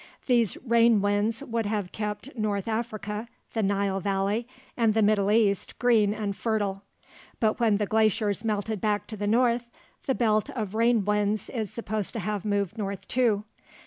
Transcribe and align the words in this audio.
These 0.25 0.57
rain 0.65 0.99
winds 1.03 1.43
would 1.43 1.67
have 1.67 1.91
kept 1.91 2.35
north 2.35 2.67
Africa, 2.67 3.27
the 3.53 3.61
Nile 3.61 3.99
Valley, 3.99 4.47
and 4.75 4.95
the 4.95 5.03
Middle 5.03 5.31
East 5.31 5.77
green 5.77 6.11
and 6.11 6.35
fertile. 6.35 6.81
But 7.39 7.59
when 7.59 7.77
the 7.77 7.85
glaciers 7.85 8.43
melted 8.43 8.81
back 8.81 9.05
to 9.09 9.15
the 9.15 9.27
north, 9.27 9.67
the 10.07 10.15
belt 10.15 10.49
of 10.49 10.73
rain 10.73 11.05
winds 11.05 11.51
is 11.51 11.69
supposed 11.71 12.13
to 12.13 12.19
have 12.19 12.43
moved 12.45 12.79
north 12.79 13.07
too. 13.07 13.43